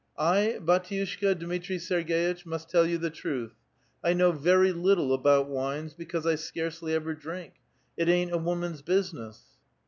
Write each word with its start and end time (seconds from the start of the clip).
''I, 0.35 0.57
bdtiushka 0.59 1.37
Dmitri 1.37 1.77
8erg6itch, 1.77 2.43
must 2.43 2.71
tell 2.71 2.87
you 2.87 2.97
the 2.97 3.11
truth: 3.11 3.53
I 4.03 4.13
know 4.13 4.31
very 4.31 4.71
little 4.71 5.13
about 5.13 5.47
wines, 5.47 5.93
because 5.93 6.25
I 6.25 6.33
scarcely 6.33 6.95
ever 6.95 7.13
drink; 7.13 7.57
it 7.95 8.09
ain*t 8.09 8.33
a 8.33 8.37
woman's 8.39 8.81
business." 8.81 9.43